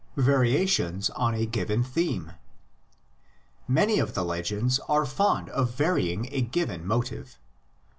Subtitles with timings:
[0.17, 2.31] VARIATIONS ON A GIVEN THEME.
[3.67, 7.37] Many of the legends are fond of varying a given motive.